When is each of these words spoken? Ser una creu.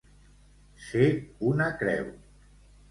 Ser 0.87 1.11
una 1.51 1.71
creu. 1.85 2.13